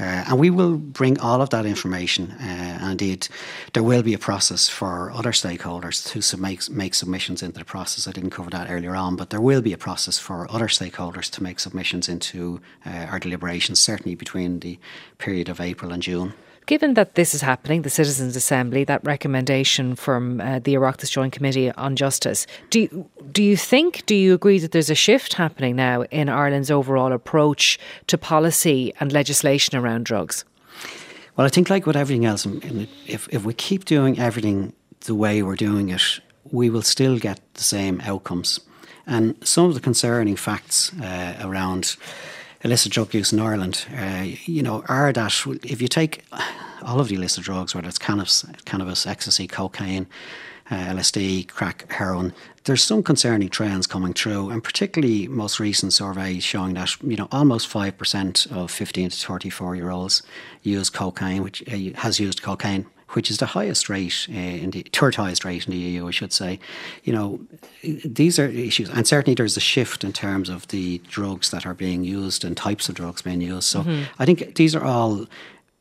Uh, 0.01 0.25
and 0.29 0.39
we 0.39 0.49
will 0.49 0.77
bring 0.77 1.19
all 1.19 1.43
of 1.43 1.51
that 1.51 1.67
information. 1.67 2.31
Uh, 2.41 2.79
and 2.81 2.91
indeed, 2.93 3.29
there 3.73 3.83
will 3.83 4.03
be 4.03 4.15
a 4.15 4.19
process 4.19 4.69
for 4.69 5.11
other 5.11 5.33
stakeholders 5.33 6.29
to 6.31 6.37
make, 6.37 6.71
make 6.71 6.95
submissions 6.95 7.43
into 7.43 7.59
the 7.59 7.65
process. 7.65 8.07
I 8.07 8.13
didn't 8.13 8.31
cover 8.31 8.51
that 8.51 8.71
earlier 8.71 8.95
on, 8.95 9.17
but 9.17 9.31
there 9.31 9.41
will 9.41 9.61
be 9.61 9.73
a 9.73 9.79
process 9.79 10.19
for 10.19 10.51
other 10.51 10.69
stakeholders 10.69 11.29
to 11.31 11.43
make 11.43 11.59
submissions 11.59 12.09
into 12.09 12.61
uh, 12.87 13.07
our 13.11 13.19
deliberations, 13.19 13.81
certainly 13.81 14.15
between 14.15 14.61
the 14.61 14.79
period 15.19 15.49
of 15.49 15.61
April 15.61 15.93
and 15.93 16.03
June. 16.03 16.33
Given 16.69 16.93
that 16.95 17.15
this 17.15 17.33
is 17.33 17.41
happening, 17.41 17.81
the 17.81 17.89
Citizens' 17.89 18.37
Assembly, 18.37 18.85
that 18.85 19.03
recommendation 19.03 19.97
from 19.97 20.39
uh, 20.39 20.59
the 20.59 20.75
Oireachtas 20.75 21.11
Joint 21.11 21.33
Committee 21.33 21.73
on 21.73 21.97
Justice, 21.97 22.47
do 22.69 22.81
you, 22.81 23.11
do 23.33 23.43
you 23.43 23.57
think, 23.57 24.05
do 24.05 24.15
you 24.15 24.35
agree 24.35 24.59
that 24.59 24.73
there's 24.73 24.91
a 24.91 24.95
shift 24.95 25.33
happening 25.33 25.77
now 25.77 26.03
in 26.11 26.29
Ireland's 26.29 26.71
overall 26.71 27.15
approach 27.15 27.79
to 28.09 28.19
policy 28.19 28.93
and 29.01 29.15
legislation 29.15 29.79
around 29.79 30.05
drugs? 30.05 30.45
Well, 31.39 31.47
I 31.47 31.49
think, 31.49 31.71
like 31.71 31.87
with 31.87 31.97
everything 31.97 32.27
else, 32.27 32.47
if, 33.07 33.31
if 33.31 33.47
we 33.47 33.55
keep 33.55 33.87
doing 33.87 34.19
everything 34.19 34.75
the 35.07 35.15
way 35.15 35.43
we're 35.43 35.57
doing 35.57 35.89
it, 35.89 36.21
we 36.53 36.69
will 36.69 36.83
still 36.83 37.19
get 37.19 37.41
the 37.55 37.63
same 37.63 38.03
outcomes. 38.03 38.61
And 39.07 39.37
some 39.43 39.65
of 39.65 39.73
the 39.73 39.81
concerning 39.81 40.37
facts 40.37 40.93
uh, 41.01 41.39
around 41.41 41.97
illicit 42.65 42.93
drug 42.93 43.15
use 43.15 43.33
in 43.33 43.41
Ireland, 43.41 43.87
uh, 43.97 44.25
you 44.45 44.63
know, 44.63 44.83
are 44.89 45.13
that 45.13 45.33
if 45.65 45.81
you 45.81 45.89
take 45.89 46.25
all 46.83 47.01
of 47.01 47.09
the 47.09 47.15
illicit 47.15 47.45
drugs, 47.45 47.75
whether 47.75 47.89
it's 47.89 47.99
cannabis, 47.99 48.45
cannabis 48.65 49.07
ecstasy, 49.07 49.47
cocaine, 49.47 50.07
uh, 50.71 50.75
LSD, 50.75 51.49
crack, 51.49 51.91
heroin, 51.91 52.35
there's 52.65 52.83
some 52.83 53.03
concerning 53.03 53.49
trends 53.49 53.87
coming 53.87 54.13
through, 54.13 54.51
and 54.51 54.63
particularly 54.63 55.27
most 55.29 55.59
recent 55.59 55.93
surveys 55.93 56.45
showing 56.45 56.75
that 56.75 57.01
you 57.03 57.17
know 57.17 57.29
almost 57.33 57.69
five 57.69 57.97
percent 57.97 58.47
of 58.51 58.71
15 58.71 59.11
to 59.11 59.17
34 59.17 59.77
year 59.77 59.91
olds 59.91 60.23
use 60.63 60.91
cocaine, 60.91 61.43
which 61.43 61.63
uh, 61.69 61.99
has 62.01 62.21
used 62.21 62.43
cocaine 62.43 62.87
which 63.11 63.31
is 63.31 63.39
the 63.39 63.47
highest 63.47 63.89
rate 63.89 64.27
uh, 64.31 64.35
in 64.35 64.71
the 64.71 64.87
third 64.93 65.15
highest 65.15 65.45
rate 65.45 65.67
in 65.67 65.73
the 65.73 65.79
EU, 65.79 66.07
I 66.07 66.11
should 66.11 66.33
say. 66.33 66.59
You 67.05 67.13
know, 67.13 67.41
these 68.05 68.39
are 68.39 68.47
issues, 68.47 68.91
and 68.91 69.07
certainly 69.07 69.35
there's 69.35 69.57
a 69.57 69.61
shift 69.61 70.05
in 70.05 70.13
terms 70.13 70.49
of 70.49 70.69
the 70.69 70.99
drugs 71.09 71.51
that 71.51 71.67
are 71.67 71.75
being 71.75 72.05
used 72.05 72.45
and 72.45 72.57
types 72.57 72.89
of 72.89 72.95
drugs 72.95 73.23
being 73.23 73.41
used. 73.41 73.65
So 73.65 73.81
mm-hmm. 73.81 74.05
I 74.19 74.25
think 74.25 74.57
these 74.57 74.75
are 74.75 74.85
all 74.85 75.27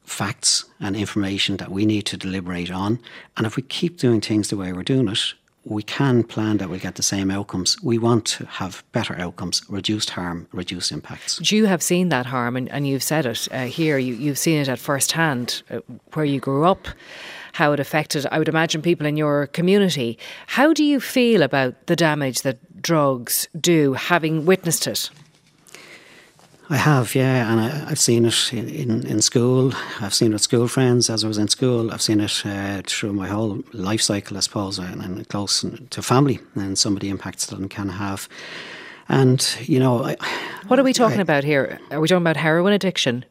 facts 0.03 0.65
and 0.79 0.96
information 0.96 1.57
that 1.57 1.69
we 1.69 1.86
need 1.86 2.03
to 2.03 2.17
deliberate 2.17 2.72
on. 2.72 3.00
And 3.36 3.46
if 3.46 3.57
we 3.57 3.63
keep 3.63 3.98
doing 3.98 4.22
things 4.22 4.48
the 4.48 4.57
way 4.57 4.72
we're 4.72 4.84
doing 4.84 5.10
it, 5.10 5.34
we 5.69 5.83
can 5.83 6.24
plan 6.24 6.57
that 6.57 6.69
we'll 6.69 6.79
get 6.79 6.95
the 6.95 7.03
same 7.03 7.29
outcomes. 7.29 7.81
We 7.83 7.97
want 7.97 8.25
to 8.25 8.45
have 8.45 8.83
better 8.93 9.15
outcomes, 9.19 9.62
reduced 9.69 10.12
harm, 10.12 10.47
reduced 10.51 10.91
impacts. 10.91 11.51
You 11.51 11.65
have 11.65 11.83
seen 11.83 12.09
that 12.09 12.25
harm, 12.25 12.55
and, 12.55 12.69
and 12.69 12.88
you've 12.88 13.03
said 13.03 13.25
it 13.25 13.47
uh, 13.51 13.65
here. 13.65 13.97
You, 13.97 14.29
have 14.29 14.39
seen 14.39 14.59
it 14.59 14.69
at 14.69 14.79
first 14.79 15.12
hand, 15.12 15.62
uh, 15.69 15.79
where 16.13 16.25
you 16.25 16.39
grew 16.39 16.65
up, 16.65 16.88
how 17.53 17.74
it 17.74 17.79
affected, 17.79 18.25
I 18.31 18.39
would 18.39 18.47
imagine, 18.47 18.81
people 18.81 19.05
in 19.05 19.17
your 19.17 19.47
community. 19.47 20.17
How 20.47 20.74
do 20.74 20.83
you 20.83 21.00
feel 21.00 21.41
about 21.41 21.88
the 21.88 21.95
damage 21.95 22.43
that 22.43 22.81
drugs 22.81 23.47
do, 23.59 23.93
having 23.93 24.45
witnessed 24.45 24.88
it? 24.88 25.09
I 26.69 26.75
have, 26.75 27.15
yeah, 27.15 27.50
and 27.50 27.62
I, 27.62 27.69
have 27.89 28.00
seen 28.00 28.25
it 28.25 28.53
in, 28.53 29.07
in, 29.07 29.21
school. 29.21 29.74
I've 30.01 30.13
seen 30.13 30.31
it 30.31 30.33
with 30.33 30.41
school 30.41 30.67
friends 30.67 31.09
as 31.09 31.24
I 31.24 31.27
was 31.27 31.38
in 31.38 31.47
school. 31.47 31.93
I've 31.93 32.01
seen 32.01 32.19
it 32.19 32.45
uh, 32.45 32.81
through 32.86 33.13
my 33.13 33.29
whole 33.29 33.63
life 33.71 34.01
cycle, 34.01 34.36
I 34.36 34.41
suppose, 34.41 34.77
and, 34.77 35.01
and, 35.01 35.29
close 35.29 35.65
to 35.89 36.01
family 36.01 36.39
and 36.55 36.77
some 36.77 36.93
of 36.95 37.00
the 37.00 37.07
impacts 37.07 37.45
that 37.45 37.62
it 37.62 37.69
can 37.69 37.88
have. 37.88 38.27
And, 39.07 39.57
you 39.62 39.79
know. 39.79 40.03
I, 40.03 40.17
what 40.67 40.77
are 40.77 40.83
we 40.83 40.91
talking 40.91 41.19
I, 41.19 41.21
about 41.21 41.45
here? 41.45 41.79
Are 41.89 42.01
we 42.01 42.07
talking 42.09 42.21
about 42.21 42.36
heroin 42.36 42.74
addiction? 42.74 43.24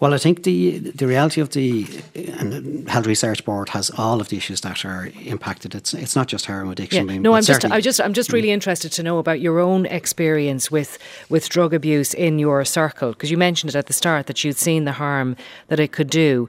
Well, 0.00 0.14
I 0.14 0.18
think 0.18 0.44
the 0.44 0.78
the 0.78 1.06
reality 1.06 1.42
of 1.42 1.50
the 1.50 1.86
and 2.14 2.88
Health 2.88 3.06
Research 3.06 3.44
Board 3.44 3.68
has 3.68 3.90
all 3.90 4.22
of 4.22 4.30
the 4.30 4.38
issues 4.38 4.62
that 4.62 4.82
are 4.86 5.10
impacted. 5.24 5.74
It's 5.74 5.92
it's 5.92 6.16
not 6.16 6.26
just 6.26 6.46
heroin 6.46 6.72
addiction. 6.72 7.06
Yeah. 7.06 7.18
no, 7.18 7.34
I'm 7.34 7.42
just 7.42 7.66
I 7.66 7.82
just 7.82 8.00
I'm 8.00 8.14
just 8.14 8.32
really 8.32 8.48
mm. 8.48 8.52
interested 8.52 8.92
to 8.92 9.02
know 9.02 9.18
about 9.18 9.40
your 9.40 9.60
own 9.60 9.84
experience 9.84 10.70
with 10.70 10.98
with 11.28 11.50
drug 11.50 11.74
abuse 11.74 12.14
in 12.14 12.38
your 12.38 12.64
circle 12.64 13.10
because 13.10 13.30
you 13.30 13.36
mentioned 13.36 13.68
it 13.68 13.76
at 13.76 13.86
the 13.86 13.92
start 13.92 14.26
that 14.26 14.42
you'd 14.42 14.56
seen 14.56 14.84
the 14.84 14.92
harm 14.92 15.36
that 15.68 15.78
it 15.78 15.92
could 15.92 16.08
do. 16.08 16.48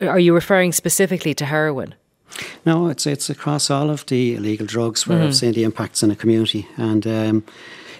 Are 0.00 0.20
you 0.20 0.32
referring 0.32 0.70
specifically 0.72 1.34
to 1.34 1.44
heroin? 1.44 1.96
No, 2.64 2.86
it's 2.86 3.04
it's 3.04 3.28
across 3.28 3.68
all 3.68 3.90
of 3.90 4.06
the 4.06 4.36
illegal 4.36 4.66
drugs 4.66 5.08
where 5.08 5.18
mm. 5.18 5.26
I've 5.26 5.34
seen 5.34 5.54
the 5.54 5.64
impacts 5.64 6.04
in 6.04 6.08
the 6.08 6.16
community 6.16 6.68
and. 6.76 7.04
Um, 7.04 7.44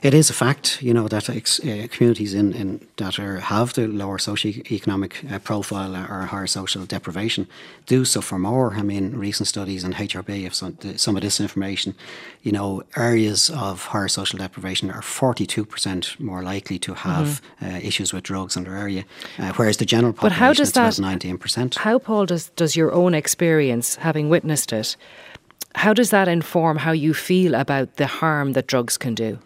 it 0.03 0.15
is 0.15 0.31
a 0.31 0.33
fact, 0.33 0.83
you 0.83 0.95
know, 0.95 1.09
that 1.09 1.29
ex- 1.29 1.61
uh, 1.61 1.87
communities 1.91 2.33
in, 2.33 2.55
in 2.55 2.87
that 2.97 3.19
are, 3.19 3.41
have 3.41 3.75
the 3.75 3.87
lower 3.87 4.17
socioeconomic 4.17 5.31
uh, 5.31 5.39
profile 5.41 5.95
or 5.95 6.27
higher 6.27 6.47
social 6.47 6.87
deprivation 6.87 7.47
do 7.87 8.05
suffer 8.05 8.39
more. 8.39 8.75
I 8.75 8.83
mean, 8.83 9.15
recent 9.17 9.47
studies 9.47 9.85
in 9.85 9.93
HRB 9.93 10.45
have 10.45 10.55
some, 10.55 10.79
some 10.97 11.17
of 11.17 11.23
this 11.23 11.39
information. 11.39 11.95
You 12.43 12.53
know, 12.53 12.83
areas 12.97 13.51
of 13.51 13.87
higher 13.87 14.09
social 14.09 14.39
deprivation 14.39 14.91
are 14.91 15.03
42% 15.03 16.19
more 16.19 16.43
likely 16.43 16.79
to 16.79 16.95
have 16.95 17.43
mm-hmm. 17.61 17.75
uh, 17.75 17.79
issues 17.79 18.13
with 18.15 18.25
drugs 18.25 18.57
in 18.57 18.65
their 18.65 18.77
area, 18.77 19.05
uh, 19.39 19.53
whereas 19.57 19.77
the 19.77 19.85
general 19.85 20.15
population 20.15 20.39
but 20.39 20.45
how 20.45 20.53
does 20.55 20.73
that, 20.73 20.95
19%. 20.95 21.75
How, 21.77 21.99
Paul, 21.99 22.25
does, 22.25 22.49
does 22.51 22.75
your 22.75 22.93
own 22.93 23.13
experience, 23.13 23.97
having 23.97 24.31
witnessed 24.31 24.73
it, 24.73 24.97
how 25.75 25.93
does 25.93 26.11
that 26.11 26.27
inform 26.27 26.79
how 26.79 26.93
you 26.93 27.13
feel 27.15 27.55
about 27.55 27.97
the 27.97 28.07
harm 28.07 28.55
that 28.55 28.67
drugs 28.67 28.97
can 28.97 29.15
do? 29.15 29.39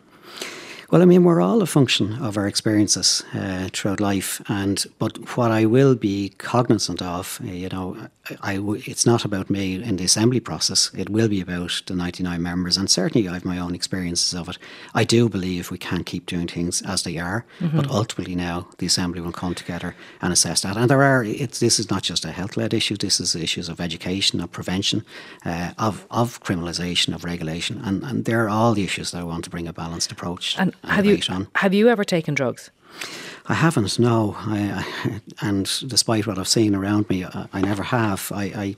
Well, 0.95 1.03
I 1.03 1.07
mean, 1.07 1.25
we're 1.25 1.41
all 1.41 1.61
a 1.61 1.67
function 1.67 2.23
of 2.23 2.37
our 2.37 2.47
experiences 2.47 3.25
uh, 3.35 3.69
throughout 3.73 3.99
life, 3.99 4.41
and 4.49 4.87
but 5.01 5.37
what 5.37 5.51
I 5.51 5.65
will 5.65 5.97
be 5.97 6.29
cognizant 6.39 7.03
of, 7.03 7.41
uh, 7.43 7.51
you 7.51 7.69
know, 7.69 7.97
I, 8.31 8.53
I, 8.55 8.61
it's 8.87 9.05
not 9.05 9.25
about 9.25 9.51
me 9.51 9.75
in 9.75 9.97
the 9.97 10.05
assembly 10.05 10.39
process. 10.39 10.93
It 10.97 11.11
will 11.11 11.27
be 11.29 11.41
about 11.41 11.83
the 11.87 11.97
99 11.97 12.41
members, 12.41 12.77
and 12.77 12.89
certainly 12.89 13.29
I 13.29 13.33
have 13.33 13.45
my 13.45 13.59
own 13.59 13.75
experiences 13.75 14.35
of 14.35 14.49
it. 14.49 14.57
I 14.95 15.03
do 15.03 15.29
believe 15.29 15.73
we 15.73 15.79
can 15.79 16.05
keep 16.05 16.27
doing 16.27 16.47
things 16.47 16.81
as 16.83 17.03
they 17.03 17.19
are, 17.19 17.45
mm-hmm. 17.59 17.77
but 17.77 17.91
ultimately 17.91 18.37
now 18.37 18.69
the 18.79 18.87
assembly 18.87 19.21
will 19.21 19.33
come 19.33 19.57
together 19.57 19.97
and 20.23 20.33
assess 20.33 20.61
that. 20.61 20.77
And 20.77 20.89
there 20.89 21.03
are, 21.03 21.25
it's, 21.25 21.59
this 21.59 21.81
is 21.81 21.91
not 21.91 22.05
just 22.05 22.25
a 22.25 22.31
health-led 22.31 22.73
issue. 22.73 22.97
This 22.97 23.19
is 23.19 23.35
issues 23.35 23.69
of 23.69 23.81
education, 23.81 24.41
of 24.41 24.53
prevention, 24.53 25.05
uh, 25.45 25.73
of 25.77 26.07
of 26.13 26.41
criminalisation, 26.45 27.17
of 27.17 27.25
regulation, 27.25 27.81
and 27.85 28.05
and 28.05 28.27
they're 28.27 28.49
all 28.49 28.75
the 28.75 28.85
issues 28.85 29.11
that 29.11 29.19
I 29.19 29.25
want 29.25 29.43
to 29.43 29.51
bring 29.51 29.67
a 29.67 29.73
balanced 29.73 30.13
approach. 30.13 30.57
And 30.57 30.73
have 30.87 31.07
you 31.07 31.19
on. 31.29 31.49
Have 31.57 31.75
you 31.75 31.89
ever 31.89 32.05
taken 32.05 32.35
drugs? 32.35 32.71
I 33.47 33.55
haven't, 33.55 33.99
no. 33.99 34.35
I, 34.39 34.85
I, 35.05 35.21
and 35.43 35.71
despite 35.87 36.27
what 36.27 36.39
I've 36.39 36.49
seen 36.49 36.75
around 36.75 37.09
me, 37.11 37.25
I, 37.25 37.47
I 37.53 37.61
never 37.61 37.83
have. 37.83 38.33
I, 38.35 38.77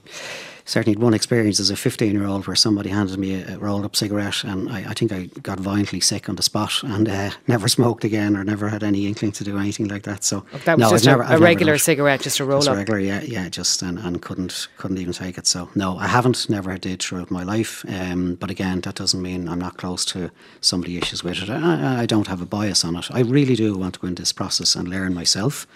certainly 0.67 0.99
one 1.01 1.15
experience 1.15 1.61
as 1.61 1.71
a 1.71 1.77
15 1.77 2.13
year 2.13 2.27
old 2.27 2.47
where 2.47 2.57
somebody 2.57 2.91
handed 2.91 3.19
me 3.19 3.43
a, 3.43 3.57
rolled 3.59 3.85
up 3.85 3.95
cigarette 3.95 4.45
and 4.45 4.69
I, 4.69 4.91
I, 4.91 4.95
think 4.95 5.13
I 5.13 5.27
got 5.41 5.61
violently 5.61 6.01
sick 6.01 6.29
on 6.29 6.35
the 6.35 6.43
spot 6.43 6.83
and 6.83 7.09
uh, 7.09 7.31
never 7.47 7.69
smoked 7.69 8.05
again 8.05 8.37
or 8.37 8.45
never 8.45 8.69
had 8.69 8.83
any 8.83 9.07
inkling 9.07 9.33
to 9.33 9.45
do 9.45 9.57
anything 9.57 9.89
like 9.89 10.03
that. 10.03 10.25
So 10.25 10.45
that 10.65 10.77
was 10.77 10.81
no, 10.81 10.91
just 10.91 11.07
a, 11.07 11.11
never, 11.11 11.23
a 11.23 11.39
regular 11.39 11.79
cigarette, 11.79 12.21
just 12.21 12.41
a 12.41 12.45
roll 12.45 12.59
just 12.59 12.69
up. 12.69 12.77
regular, 12.77 12.99
yeah, 12.99 13.23
yeah, 13.23 13.49
just 13.49 13.81
and, 13.81 13.99
and 13.99 14.21
couldn't 14.21 14.69
couldn't 14.77 14.99
even 14.99 15.13
take 15.13 15.39
it. 15.39 15.47
So 15.47 15.71
no, 15.75 15.97
I 15.97 16.09
haven't, 16.09 16.51
never 16.51 16.77
did 16.77 17.01
throughout 17.01 17.31
my 17.31 17.45
life. 17.45 17.85
Um, 17.89 18.35
but 18.35 18.51
again, 18.51 18.81
that 18.81 18.97
doesn't 18.97 19.23
mean 19.23 19.49
I'm 19.49 19.61
not 19.61 19.77
close 19.79 20.05
to 20.07 20.31
somebody 20.61 20.99
issues 20.99 21.23
with 21.23 21.43
it. 21.43 21.49
I, 21.49 22.03
I 22.03 22.07
don't 22.07 22.27
have 22.27 22.43
a 22.43 22.47
bias 22.47 22.85
on 22.85 22.97
it. 22.97 23.07
I 23.11 23.21
really 23.21 23.55
do 23.55 23.79
want 23.79 23.95
to 23.95 24.01
go 24.01 24.09
into 24.09 24.23
this 24.23 24.33
process 24.33 24.75
and 24.75 24.89
learn 24.89 25.15
myself. 25.15 25.67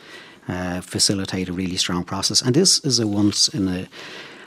Uh, 0.49 0.81
facilitate 0.81 1.49
a 1.49 1.53
really 1.53 1.77
strong 1.77 2.03
process, 2.03 2.43
and 2.43 2.57
this 2.57 2.81
is 2.81 2.99
a 2.99 3.07
once 3.07 3.47
in 3.49 3.69
a 3.69 3.87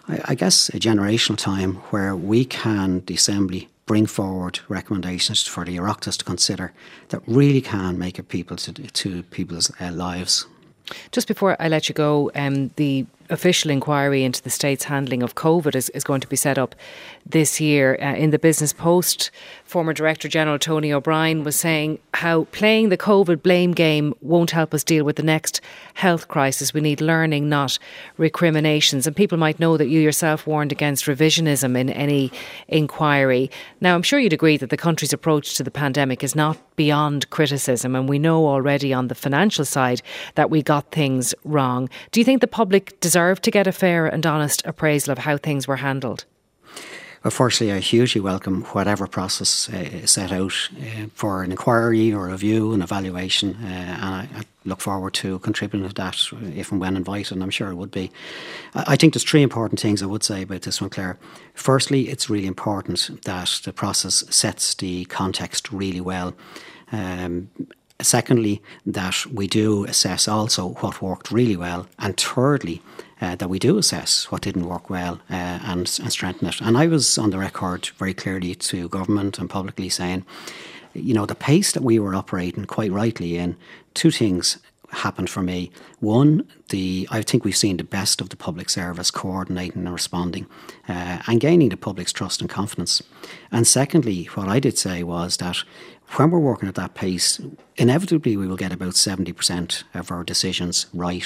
I, 0.07 0.22
I 0.25 0.36
guess, 0.36 0.69
a 0.69 0.79
generational 0.79 1.38
time 1.38 1.75
where 1.91 2.15
we 2.15 2.45
can, 2.45 3.03
the 3.05 3.15
Assembly, 3.15 3.69
bring 3.86 4.05
forward 4.05 4.60
recommendations 4.69 5.43
for 5.43 5.65
the 5.65 5.77
Oireachtas 5.77 6.17
to 6.17 6.25
consider 6.25 6.72
that 7.10 7.22
really 7.27 7.62
can 7.62 7.98
make 7.98 8.17
a 8.17 8.24
people 8.24 8.57
to, 8.57 8.74
to 8.74 9.24
people's 9.24 9.72
uh, 9.81 9.91
lives. 9.91 10.45
Just 11.12 11.27
before 11.27 11.55
I 11.60 11.67
let 11.67 11.89
you 11.89 11.95
go, 11.95 12.31
um, 12.36 12.69
the 12.75 13.05
official 13.30 13.72
inquiry 13.72 14.24
into 14.24 14.42
the 14.42 14.50
state's 14.50 14.86
handling 14.86 15.24
of 15.24 15.36
COVID 15.36 15.75
is, 15.75 15.89
is 15.89 16.03
going 16.03 16.22
to 16.22 16.27
be 16.27 16.36
set 16.36 16.58
up 16.58 16.75
this 17.25 17.60
year. 17.62 17.98
Uh, 18.01 18.15
in 18.15 18.30
the 18.32 18.39
Business 18.39 18.74
Post, 18.74 19.32
former 19.63 19.94
Director 19.94 20.27
General 20.27 20.60
Tony 20.60 20.92
O'Brien 20.92 21.44
was 21.44 21.56
saying 21.56 22.00
how 22.13 22.46
playing 22.46 22.89
the 22.89 22.98
COVID 22.98 23.42
blame 23.42 23.74
game 23.74 24.13
won't 24.22 24.51
help 24.51 24.74
us 24.74 24.84
deal 24.84 25.03
with 25.03 25.15
the 25.15 25.24
next 25.24 25.62
health 25.96 26.27
crisis. 26.27 26.74
We 26.74 26.82
need 26.82 27.01
learning, 27.01 27.50
not 27.50 27.80
recriminations. 28.18 29.08
And 29.08 29.15
people 29.15 29.38
might 29.38 29.60
know 29.60 29.77
that 29.77 29.88
you 29.88 30.00
yourself 30.00 30.46
warned 30.46 30.72
against 30.72 31.06
revisionism 31.06 31.77
in 31.77 31.89
any 31.89 32.32
inquiry. 32.68 33.50
Now, 33.82 33.96
I'm 33.96 34.03
sure 34.03 34.20
you'd 34.20 34.34
agree 34.34 34.58
that 34.58 34.70
the 34.70 34.77
country's 34.77 35.13
approach 35.13 35.56
to 35.58 35.63
the 35.63 35.72
pandemic 35.72 36.24
is 36.24 36.36
not 36.36 36.58
beyond 36.75 37.30
criticism, 37.30 37.96
and 37.96 38.10
we 38.10 38.20
know 38.20 38.48
already 38.48 38.94
on 38.94 39.08
the 39.08 39.15
financial 39.15 39.65
side 39.65 40.01
that 40.36 40.50
we 40.50 40.62
got 40.62 40.92
things 40.92 41.36
wrong. 41.44 41.89
Do 42.12 42.20
you 42.20 42.24
think 42.24 42.42
the 42.42 42.48
public 42.48 43.00
deserve 43.13 43.39
to 43.39 43.51
get 43.51 43.67
a 43.67 43.72
fair 43.72 44.08
and 44.08 44.25
honest 44.25 44.65
appraisal 44.65 45.12
of 45.12 45.20
how 45.20 45.38
things 45.38 45.67
were 45.67 45.75
handled? 45.75 46.25
Well, 47.24 47.29
firstly, 47.29 47.72
I 47.72 47.77
hugely 47.77 48.20
welcome 48.20 48.63
whatever 48.74 49.05
process 49.08 49.70
uh, 49.72 49.77
is 49.77 50.12
set 50.12 50.32
out 50.32 50.53
uh, 50.75 51.05
for 51.13 51.43
an 51.43 51.51
inquiry 51.51 52.12
or 52.12 52.27
review 52.27 52.74
and 52.74 52.82
evaluation, 52.82 53.55
uh, 53.63 53.67
and 53.67 54.15
I, 54.15 54.27
I, 54.39 54.43
look 54.65 54.82
forward 54.82 55.13
to 55.15 55.39
contributing 55.39 55.88
to 55.88 55.93
that 55.96 56.17
if 56.55 56.72
and 56.72 56.82
when 56.82 56.98
invited, 56.98 57.34
and 57.34 57.43
I'm 57.43 57.50
sure 57.51 57.70
it 57.70 57.75
would 57.75 57.91
be. 57.91 58.12
I, 58.74 58.93
I 58.93 58.96
think 58.96 59.13
there's 59.13 59.29
three 59.29 59.43
important 59.43 59.79
things 59.79 60.01
I 60.01 60.08
would 60.08 60.24
say 60.24 60.41
about 60.41 60.63
this 60.63 60.82
one, 60.82 60.89
Claire. 60.89 61.17
Firstly, 61.53 62.10
it's 62.10 62.29
really 62.29 62.48
important 62.48 63.24
that 63.25 63.62
the 63.63 63.74
process 63.74 64.24
sets 64.29 64.74
the 64.74 65.05
context 65.05 65.72
really 65.72 66.01
well. 66.01 66.34
Um, 66.91 67.50
Secondly, 68.03 68.62
that 68.86 69.25
we 69.32 69.48
do 69.48 69.86
assess 69.86 70.27
also 70.27 70.70
what 70.82 71.01
worked 71.01 71.32
really 71.32 71.55
well. 71.55 71.88
And 72.00 72.17
thirdly, 72.17 72.82
uh, 73.22 73.36
that 73.36 73.50
we 73.50 73.60
do 73.60 73.77
assess 73.77 74.32
what 74.32 74.41
didn't 74.41 74.67
work 74.67 74.89
well 74.89 75.20
uh, 75.29 75.60
and, 75.63 75.79
and 76.01 76.12
strengthen 76.12 76.48
it. 76.48 76.62
And 76.62 76.77
I 76.77 76.88
was 76.88 77.17
on 77.17 77.29
the 77.29 77.38
record 77.38 77.88
very 77.98 78.13
clearly 78.13 78.55
to 78.55 78.89
government 78.89 79.39
and 79.39 79.50
publicly 79.50 79.89
saying, 79.89 80.25
you 80.93 81.13
know, 81.13 81.25
the 81.25 81.36
pace 81.36 81.72
that 81.72 81.84
we 81.84 82.00
were 82.00 82.15
operating 82.15 82.65
quite 82.65 82.91
rightly 82.91 83.38
in, 83.38 83.55
two 83.93 84.12
things 84.12 84.58
happened 84.93 85.29
for 85.29 85.41
me. 85.41 85.72
One, 86.00 86.48
the 86.70 87.08
I 87.12 87.22
think 87.22 87.43
we've 87.43 87.58
seen 87.58 87.77
the 87.77 87.84
best 87.84 88.22
of 88.22 88.29
the 88.29 88.36
public 88.36 88.70
service 88.70 89.12
coordinating 89.12 89.86
and 89.86 89.93
responding 89.93 90.46
uh, 90.88 91.20
and 91.27 91.39
gaining 91.39 91.70
the 91.70 91.77
public's 91.77 92.13
trust 92.13 92.41
and 92.41 92.50
confidence. 92.50 93.01
And 93.51 93.65
secondly, 93.65 94.25
what 94.36 94.48
I 94.48 94.60
did 94.60 94.77
say 94.77 95.03
was 95.03 95.38
that 95.38 95.63
when 96.17 96.29
we're 96.29 96.39
working 96.39 96.70
at 96.70 96.75
that 96.75 96.93
pace, 96.93 97.41
inevitably 97.75 98.38
we 98.38 98.48
will 98.48 98.55
get 98.55 98.72
about 98.72 98.93
70% 98.93 99.84
of 99.93 100.12
our 100.12 100.24
decisions 100.24 100.86
right. 100.93 101.25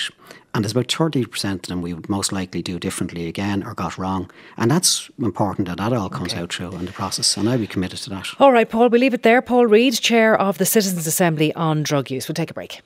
And 0.53 0.63
there's 0.63 0.72
about 0.72 0.88
30% 0.88 1.53
of 1.53 1.62
them 1.63 1.82
we 1.82 1.94
would 1.94 2.10
most 2.10 2.32
likely 2.32 2.62
do 2.62 2.79
differently 2.79 3.27
again 3.27 3.63
or 3.63 3.74
got 3.74 3.98
wrong. 3.98 4.32
And 4.56 4.72
that's 4.72 5.10
important 5.20 5.67
that 5.67 5.77
that 5.77 5.94
all 5.94 6.10
comes 6.10 6.34
okay. 6.34 6.41
out 6.41 6.53
through 6.53 6.72
in 6.77 6.86
the 6.86 6.91
process. 6.91 7.36
And 7.38 7.50
I'll 7.50 7.58
be 7.58 7.67
committed 7.67 8.00
to 8.00 8.10
that. 8.12 8.27
All 8.39 8.51
right, 8.51 8.70
Paul, 8.70 8.89
we 8.89 9.00
leave 9.00 9.13
it 9.13 9.24
there. 9.24 9.41
Paul 9.41 9.67
Reid, 9.67 9.96
Chair 9.96 10.39
of 10.39 10.58
the 10.58 10.65
Citizens 10.65 11.06
Assembly 11.06 11.53
on 11.53 11.84
Drug 11.84 12.10
Use. 12.10 12.27
We'll 12.27 12.36
take 12.36 12.51
a 12.51 12.53
break. 12.53 12.82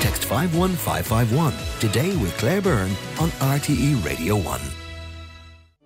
Text 0.00 0.24
51551 0.26 1.54
today 1.80 2.16
with 2.16 2.36
Claire 2.38 2.62
Byrne 2.62 2.92
on 3.18 3.28
RTE 3.30 4.04
Radio 4.04 4.36
1. 4.36 4.79